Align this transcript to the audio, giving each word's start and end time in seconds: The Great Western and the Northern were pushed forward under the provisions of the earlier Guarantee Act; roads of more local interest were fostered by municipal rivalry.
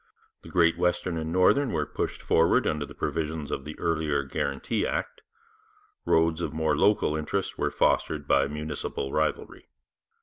The 0.41 0.49
Great 0.49 0.79
Western 0.79 1.15
and 1.15 1.29
the 1.29 1.31
Northern 1.31 1.71
were 1.73 1.85
pushed 1.85 2.23
forward 2.23 2.65
under 2.65 2.87
the 2.87 2.95
provisions 2.95 3.51
of 3.51 3.65
the 3.65 3.77
earlier 3.77 4.23
Guarantee 4.23 4.83
Act; 4.87 5.21
roads 6.05 6.41
of 6.41 6.53
more 6.53 6.75
local 6.75 7.15
interest 7.15 7.59
were 7.59 7.69
fostered 7.69 8.27
by 8.27 8.47
municipal 8.47 9.13
rivalry. 9.13 9.67